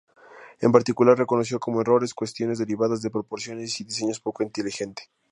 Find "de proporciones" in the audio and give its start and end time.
3.03-3.79